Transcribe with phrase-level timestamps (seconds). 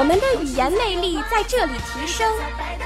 [0.00, 2.26] 我们的语言魅力在这里提升，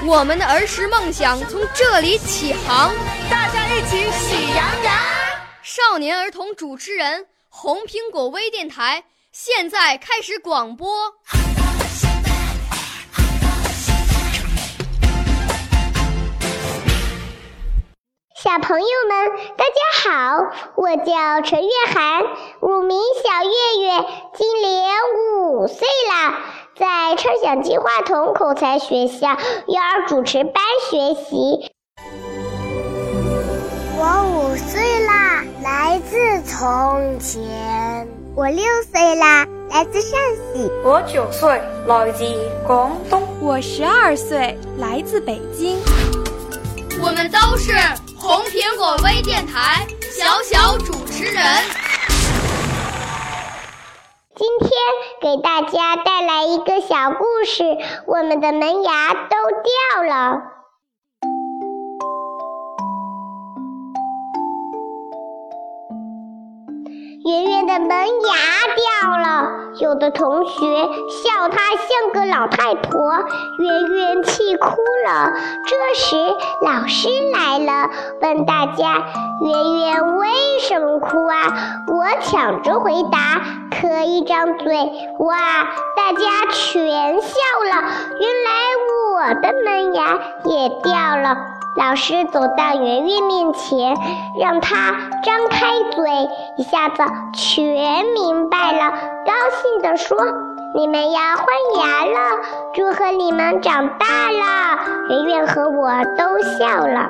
[0.05, 2.93] 我们的儿时梦想从这里起航。
[3.31, 4.93] 大家一起喜羊羊。
[5.63, 9.05] 少年儿童主持人，红苹果微电台。
[9.31, 11.13] 现在开始广播。
[18.37, 20.37] 小朋友们，大家好，
[20.75, 22.21] 我叫陈月涵，
[22.61, 24.05] 乳名小月月，
[26.77, 31.71] 在畅想计划童口才学校幼儿主持班学习。
[33.97, 38.05] 我五岁啦，来自从前。
[38.35, 40.69] 我六岁啦，来自陕西。
[40.83, 42.25] 我九岁，来自
[42.67, 43.23] 广东。
[43.39, 45.79] 我十二岁，来自北京。
[47.01, 47.71] 我们都是
[48.17, 51.41] 红苹果微电台小小主持人。
[55.21, 57.63] 给大家带来一个小故事，
[58.07, 60.41] 我们的门牙都掉了。
[67.25, 68.35] 圆圆的门牙
[68.75, 73.01] 掉了，有的同学笑她像个老太婆，
[73.57, 74.69] 圆圆气哭
[75.07, 75.33] 了。
[75.65, 76.15] 这时
[76.61, 77.89] 老师来了，
[78.21, 79.07] 问大家
[79.41, 80.27] ：“圆圆为
[80.59, 83.41] 什么哭啊？”我抢着回答，
[83.81, 84.73] 可一张嘴，
[85.19, 85.37] 哇，
[85.95, 87.83] 大家全笑了。
[88.19, 88.51] 原来
[89.11, 91.37] 我的门牙也掉了。
[91.77, 93.95] 老师走到圆圆面前，
[94.39, 96.09] 让她张开嘴，
[96.57, 97.03] 一下子
[97.33, 98.91] 全明白了，
[99.25, 100.17] 高兴地说
[100.73, 101.45] ：“你们要换
[101.77, 102.41] 牙了，
[102.73, 104.79] 祝贺你们长大了！”
[105.11, 107.09] 圆圆和我都笑了。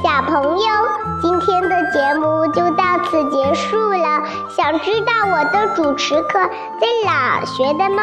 [0.00, 0.66] 小朋友，
[1.20, 4.22] 今天的节目就到此结束了。
[4.48, 8.02] 想知道我的主持课在哪学的吗？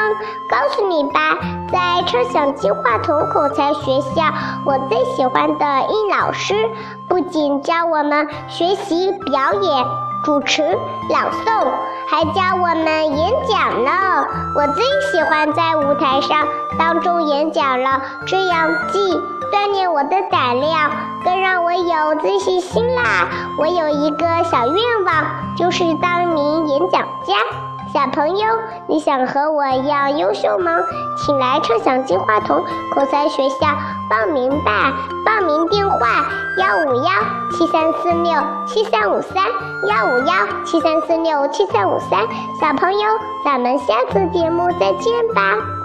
[0.50, 1.38] 告诉你吧，
[1.72, 4.23] 在畅想计划童口才学校，
[4.66, 6.69] 我最喜欢的殷老师
[7.07, 9.85] 不仅教我们学习表演、
[10.25, 10.63] 主持、
[11.09, 11.72] 朗诵，
[12.09, 13.91] 还教我们演讲呢。
[14.53, 16.45] 我最喜欢在舞台上
[16.78, 19.16] 当众演讲了，这样既
[19.51, 20.91] 锻炼我的胆量，
[21.25, 23.27] 更让我有自信心啦！
[23.57, 24.75] 我有一个小愿
[25.05, 25.25] 望，
[25.57, 27.33] 就是当名演讲家。
[27.91, 28.45] 小朋友，
[28.87, 30.77] 你想和我一样优秀吗？
[31.17, 32.63] 请来畅想金话筒
[32.93, 33.67] 口才学校
[34.09, 34.93] 报名吧！
[35.25, 35.97] 报名电话：
[36.59, 37.09] 幺五幺
[37.51, 38.33] 七三四六
[38.67, 39.43] 七三五三，
[39.87, 42.19] 幺五幺七三四六七三五三。
[42.61, 42.99] 小朋友，
[43.43, 45.84] 咱们下次节目再见吧！